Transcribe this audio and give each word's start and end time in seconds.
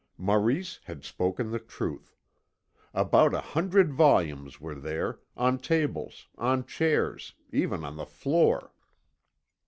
Maurice 0.17 0.79
had 0.85 1.03
spoken 1.03 1.51
the 1.51 1.59
truth. 1.59 2.15
About 2.91 3.35
a 3.35 3.39
hundred 3.39 3.93
volumes 3.93 4.59
were 4.59 4.73
there, 4.73 5.19
on 5.37 5.59
tables, 5.59 6.25
on 6.39 6.65
chairs, 6.65 7.35
even 7.51 7.85
on 7.85 7.97
the 7.97 8.07
floor. 8.07 8.73